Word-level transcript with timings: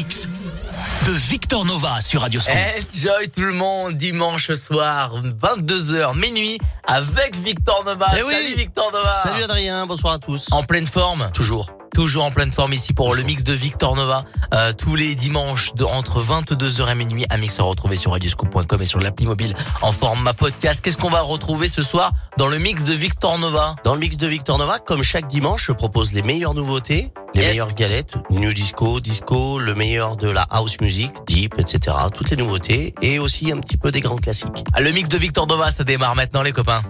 mix 0.00 0.28
de 1.06 1.12
Victor 1.12 1.66
Nova 1.66 2.00
sur 2.00 2.22
Radio 2.22 2.40
Scoop. 2.40 2.56
Enjoy 2.94 3.28
tout 3.28 3.42
le 3.42 3.52
monde 3.52 3.94
dimanche 3.98 4.50
soir 4.52 5.22
22h 5.22 6.18
minuit 6.18 6.58
avec 6.84 7.36
Victor 7.36 7.84
Nova. 7.84 8.06
Eh 8.18 8.22
oui. 8.22 8.32
Salut 8.32 8.54
Victor 8.54 8.90
Nova. 8.92 9.14
Salut 9.22 9.42
Adrien, 9.42 9.86
bonsoir 9.86 10.14
à 10.14 10.18
tous. 10.18 10.46
En 10.52 10.62
pleine 10.62 10.86
forme. 10.86 11.30
Toujours. 11.34 11.79
Toujours 11.94 12.24
en 12.24 12.30
pleine 12.30 12.52
forme 12.52 12.72
ici 12.72 12.92
pour 12.94 13.14
le 13.14 13.22
mix 13.22 13.44
de 13.44 13.52
Victor 13.52 13.96
Nova 13.96 14.24
euh, 14.54 14.72
tous 14.72 14.94
les 14.94 15.14
dimanches 15.14 15.74
de 15.74 15.84
entre 15.84 16.22
22h 16.22 16.90
et 16.90 16.94
minuit 16.94 17.26
un 17.30 17.36
mix 17.36 17.58
à 17.58 17.64
retrouver 17.64 17.96
sur 17.96 18.12
radioscoop.com 18.12 18.80
et 18.80 18.84
sur 18.84 19.00
l'appli 19.00 19.26
mobile 19.26 19.54
en 19.82 19.92
format 19.92 20.32
podcast. 20.32 20.80
Qu'est-ce 20.80 20.96
qu'on 20.96 21.10
va 21.10 21.20
retrouver 21.20 21.68
ce 21.68 21.82
soir 21.82 22.12
dans 22.38 22.48
le 22.48 22.58
mix 22.58 22.84
de 22.84 22.92
Victor 22.94 23.38
Nova? 23.38 23.76
Dans 23.84 23.94
le 23.94 24.00
mix 24.00 24.16
de 24.16 24.26
Victor 24.26 24.56
Nova, 24.58 24.78
comme 24.78 25.02
chaque 25.02 25.26
dimanche, 25.26 25.66
je 25.66 25.72
propose 25.72 26.12
les 26.12 26.22
meilleures 26.22 26.54
nouveautés, 26.54 27.12
les 27.34 27.40
Yes. 27.42 27.50
meilleures 27.50 27.74
galettes, 27.74 28.14
new 28.30 28.52
disco, 28.52 29.00
disco, 29.00 29.58
le 29.58 29.74
meilleur 29.74 30.16
de 30.16 30.28
la 30.28 30.42
house 30.50 30.80
music, 30.80 31.12
deep, 31.26 31.58
etc. 31.58 31.96
Toutes 32.14 32.30
les 32.30 32.36
nouveautés 32.36 32.94
et 33.02 33.18
aussi 33.18 33.52
un 33.52 33.58
petit 33.58 33.76
peu 33.76 33.90
des 33.90 34.00
grands 34.00 34.16
classiques. 34.16 34.64
Le 34.78 34.90
mix 34.92 35.08
de 35.08 35.18
Victor 35.18 35.46
Nova 35.46 35.70
ça 35.70 35.84
démarre 35.84 36.14
maintenant 36.14 36.42
les 36.42 36.52
copains. 36.52 36.82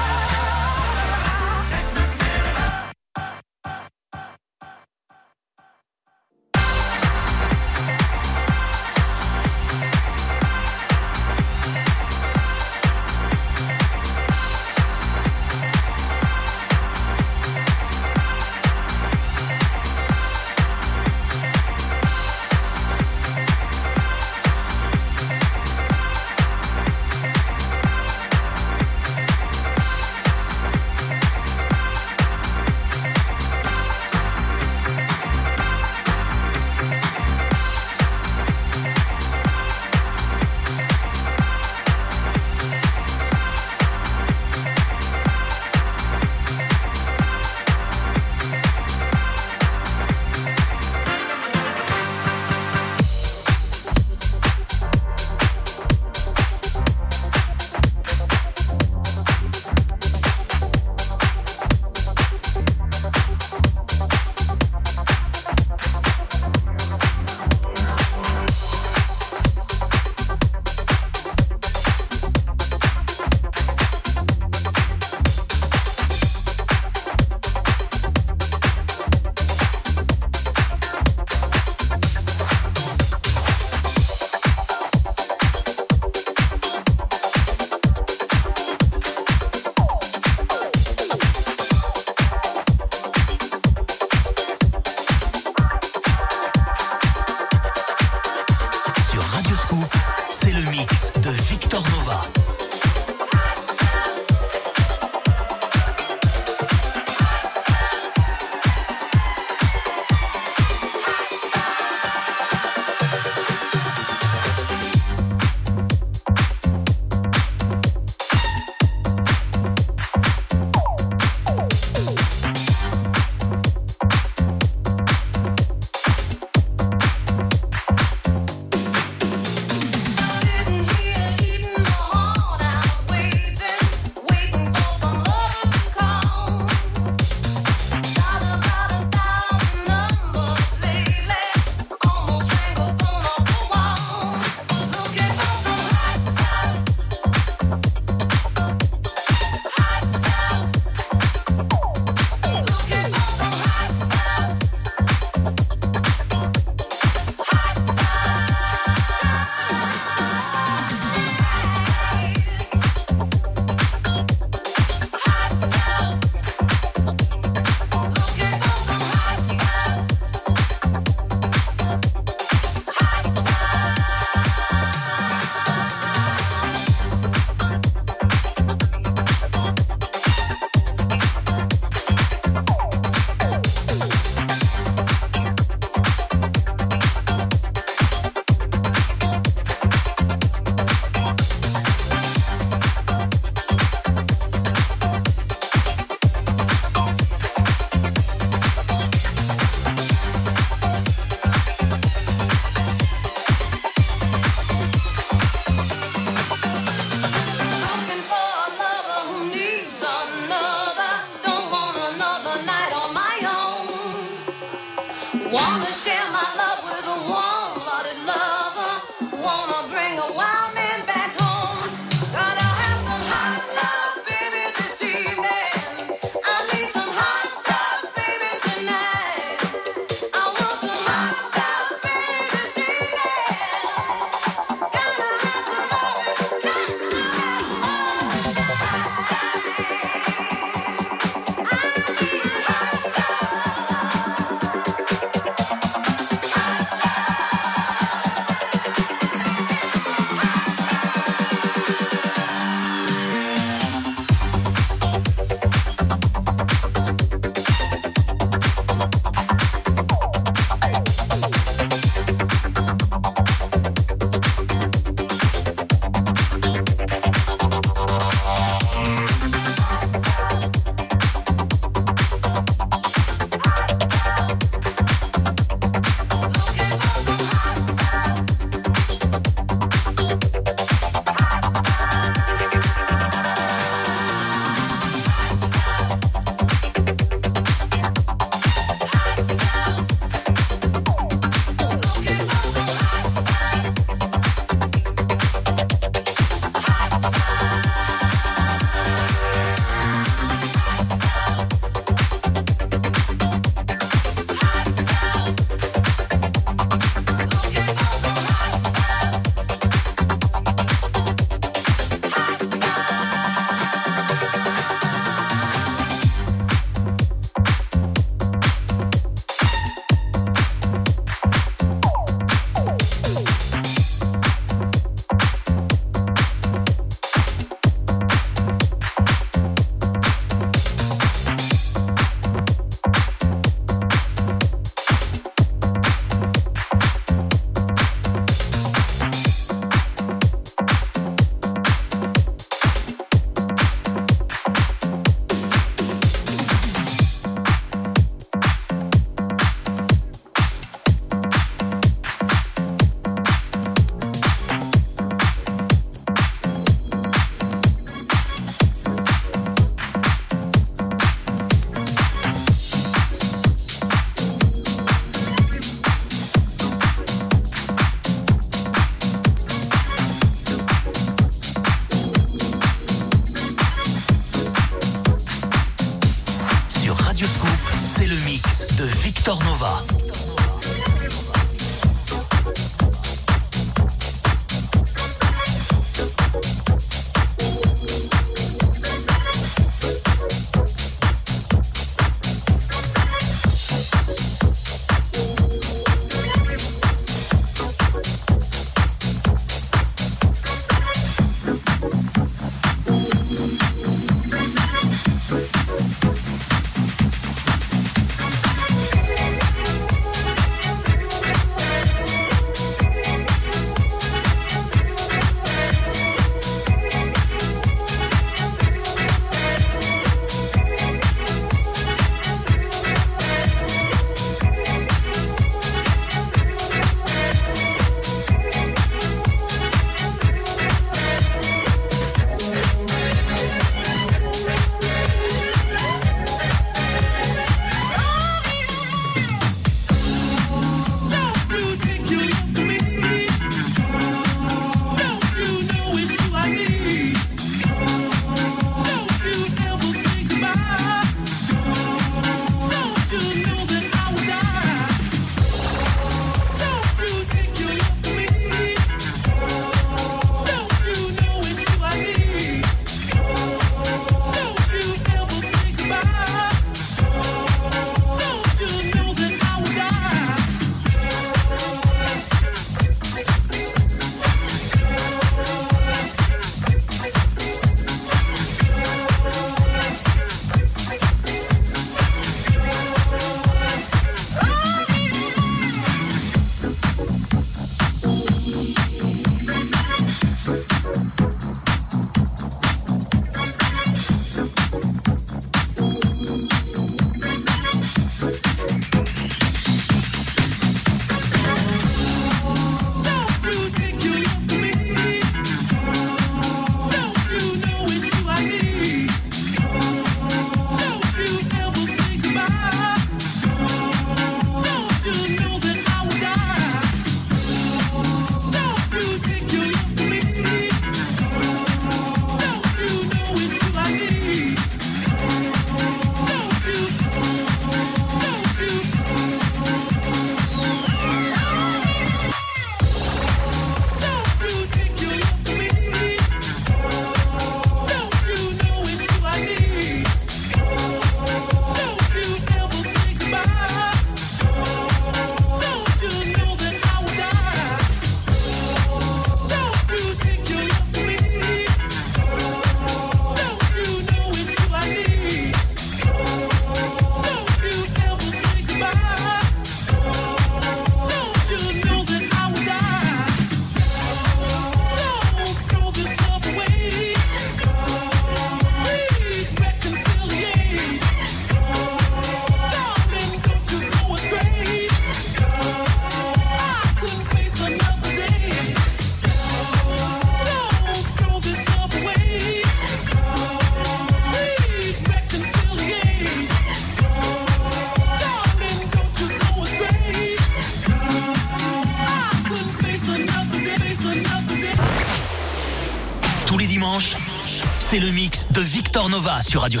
Sur 599.70 599.82
Radio 599.82 600.00